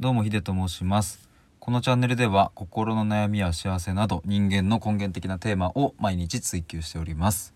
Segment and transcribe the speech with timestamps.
[0.00, 1.28] どうもヒデと申します。
[1.58, 7.52] このチャンネルでは心の悩みや幸せなど人間の根源的なテーマを毎日追求しております、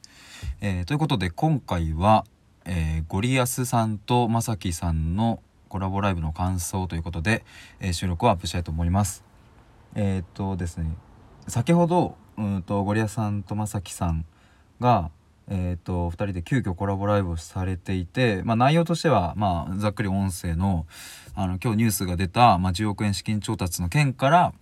[0.60, 2.24] えーということで今回は、
[2.64, 7.44] えーゴリアスさんとまさきさんのコラボライブの感想ということで、
[7.78, 9.22] えー収録をアップしたいと思います。
[9.94, 10.96] えっ、とですね
[11.46, 14.24] 先ほどうんとゴリアスさんとまさきさん
[14.80, 15.12] が
[15.48, 20.86] えー、と2人で急遽コラボライブをされていて、まあ、内容としては、まあ、ざっくり音声の
[21.34, 24.52] あの今日ニュースが出た、まあ、10億円資金調達の件から、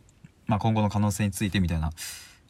[0.46, 1.92] まあ、今後の可能性についてみたいな、ま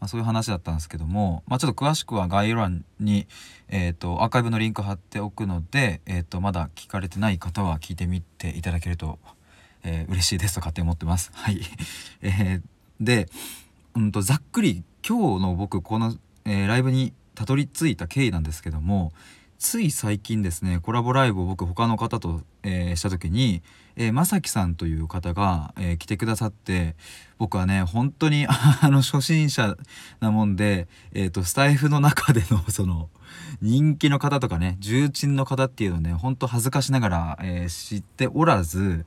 [0.01, 3.27] あ、そういう話だったんですけども、まあ、ちょっと詳しくは概要欄に、
[3.69, 9.19] えー、とアーカイブのリンク貼っておくので、えー、とまだ聞かれてない方は聞いてみていただけると、
[9.85, 11.31] えー嬉しいですと勝手に思ってます。
[11.37, 11.61] はい、
[12.23, 12.63] えー
[13.01, 13.29] で、
[13.95, 19.15] うん、とざっくり今日の僕この、えーライブにたどり着いた経緯なんですけども
[19.59, 23.63] つい最近ですねコラボライブを僕他の方と、えーした時に、
[23.97, 26.97] えーまさきさんという方が、えー来てくださって
[27.39, 29.75] 僕はね本当に あの初心者
[30.21, 33.09] なもんで、えー、とスタイフの中での その
[33.63, 39.07] 人気の方とかね重鎮の方っていうのをね本当恥ずかしながら、えー知っておらず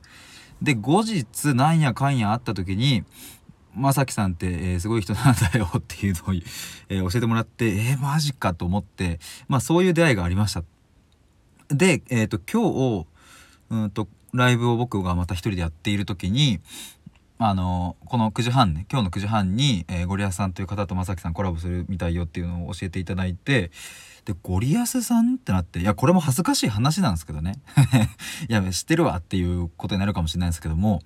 [0.60, 3.04] で後日なんやかんやあった時に
[3.76, 6.34] まさきさんって、えーすごい人なんだよっていうのを、
[6.88, 10.62] えー教えてもらってえー、マジかと思ってまあそういう出会いがありました。
[11.68, 13.06] でえっ、と今日
[13.70, 16.60] うんとライブを僕がまた一人でやっている時に
[17.38, 23.70] あのこの9時半ね今日の9時半に、えーゴリアスさんという方とまさきさんコラボするみたいよっていうのを教えていただいて
[24.24, 27.56] でゴリアスさんってなっていやこれも恥ずかしい話なんですけどね。
[28.48, 31.02] いや知ってるわっていうことになるかもしれないですけども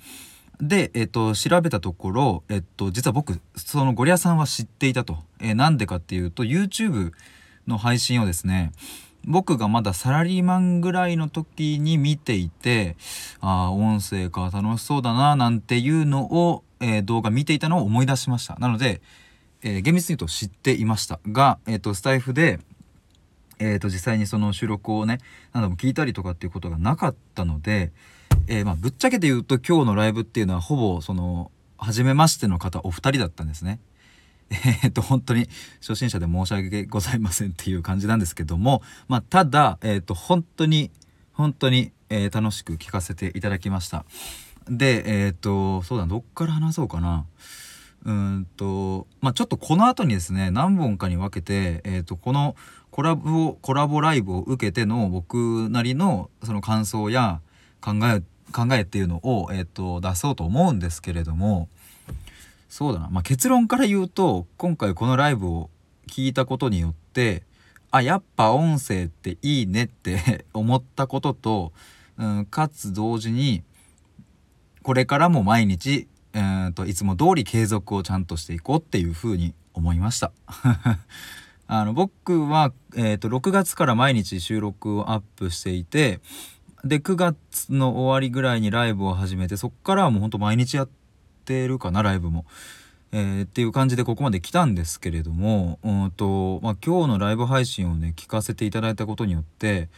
[0.61, 7.13] で、えっと調べたところ、えっと実は僕そのゴリアさんは知っていたと、えーなんでかっていうと YouTube
[7.67, 8.73] の配信をですね
[9.25, 12.97] 僕がまだサラリーマンぐらいの時に見ていて
[13.41, 18.57] ああ音声か楽しそうだななんていうのを、えー動画見ていたのを思い出しました。
[18.59, 19.01] なので、
[19.63, 21.21] えー厳密に言うと知っていました。
[21.29, 22.61] が、えっとスタイフで
[23.61, 25.19] えー、と実際にその収録をね
[25.53, 27.93] 何度も聞いたりとかっていうことがなかったので、
[28.49, 33.79] えーまあ、ぶっちゃけて言うと今日のライブっていうのはほぼその初めましての方お二人だったんですね。
[34.83, 35.49] えっと本当に
[35.81, 40.91] 初心者で申し訳ございませんっていう感じなんですけども、まあ、ただ、えっと本当に
[41.33, 44.07] 本当に、えー楽しく聞かせていただきました。
[44.69, 47.27] でえっ、とそうだどっから話そうかな。
[48.05, 52.57] うんとまあちょっとこの後にですね何本かに分けて、えー、とこの
[52.91, 57.41] コラボコラボライブを受けての僕なりのその感想や
[57.81, 58.23] 考え
[58.53, 61.69] 考えっていうのを、えー、と出そうと思うんですけれども
[62.69, 65.71] そうだな、まあ、結論から言うと今回このライブを
[66.07, 67.43] 聞いたことによって
[67.91, 71.73] あやっぱ音声っていいねって 思ったことと、
[72.19, 73.63] うん、かつ同時に
[74.83, 80.33] これからも毎日、えー、といつも通り継続をちゃんとしていこうっていうふうに思いました。
[81.71, 86.21] あの僕は、えー、と6月から毎日収録をアップしていて
[86.85, 90.89] で9月の終わりぐらいにライブを始めてそっからはもうほんと毎日やっ
[91.45, 92.45] てるかなライブも。
[93.11, 99.89] えーっていう感じでここまで来たんですけれどもうんと、まあ、今日のライブ配信をね聞かせていただいたことによって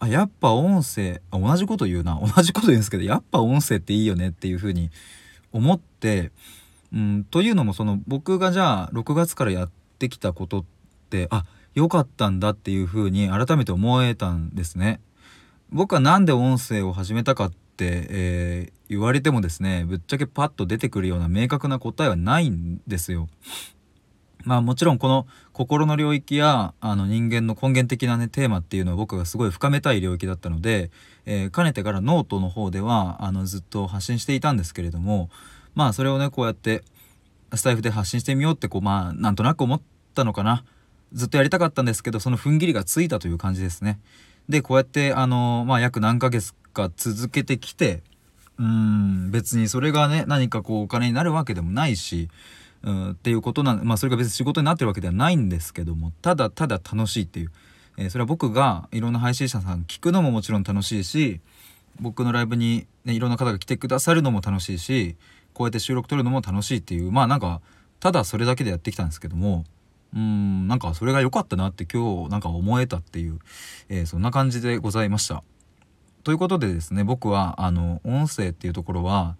[0.00, 4.90] あやっぱ音声あ同じこと言うな 同じこと言うんですけどやっぱ音声っていいよねっていうふうに
[5.52, 6.32] 思って
[6.92, 10.64] うんというのもその僕がじゃあ6月からやってきたことっ
[11.08, 15.00] てあ良かったんだっていうふうに改めて思えたんですね。
[15.70, 23.28] 僕は何で音声を始めたかって、えー言われてもですねぶっちゃけパッと出てくるような明確な答えはないんですよ。
[24.44, 30.92] まあもちろんこの心の領域やあの人間の根源的なねテーマっていうのは僕がすごい深めたい領域だったので、
[31.24, 35.30] えーかねてからノートの方ではあのずっと発信していたんですけれども
[35.74, 36.84] まあそれをねこうやって
[37.52, 39.80] スタイフで発信してみようってこうまあなんとなく思っ
[40.14, 40.64] たのかな
[41.16, 43.98] ずっとやりたかったんですけどその踏ん切りがついたという感じですね。
[44.48, 48.02] でこうやってあのまあ約何ヶ月か続けてきて
[48.58, 52.28] うん別にそれがね何かこうお金になるわけでもないし
[52.82, 57.52] うんっていうことなんまあそれが別に仕事になってるわけではないんですけどもただただ楽しいっていう、
[57.96, 61.40] えーそれは僕がいろんな配信者さん聞くのももちろん楽しいし
[61.98, 65.16] 僕のライブに、ね、いろんな方が来てくださるのも楽しいし
[65.54, 67.62] こうやって収録撮るのも楽しいっていうまあなんか
[68.00, 69.64] ただそれだけでやってきたんですけども
[70.14, 73.38] うんなんかそれが良かったなって今日なんか思えたっていう、
[73.88, 75.42] えーそんな感じでございました。
[76.24, 79.36] ということでですね僕はあの音声っていうところは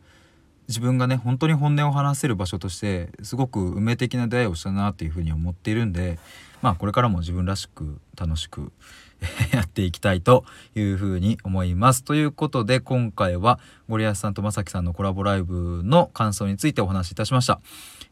[0.68, 6.18] 自分がね本当に本音を話せる場所としてすごく運命的な出会いをしたなっていうふうに思っているんで、
[6.66, 8.72] まあこれからも自分らしく楽しく
[9.54, 12.02] やっていきたいというふうに思います。
[12.02, 17.60] ということで今回はゴリアスさんとまさきさんのコラボライブの感想についてお話しいたしました。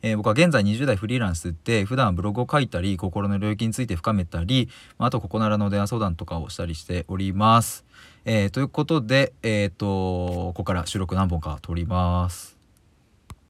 [0.03, 4.69] えー、僕は現在20代フリーランスで普段ブログを書いたり心の領域について深めたり
[4.99, 7.85] まあとここならの電話相談とかをしたりしております。
[8.25, 12.54] えー、ということで、えー、とここから収録何本か撮ります。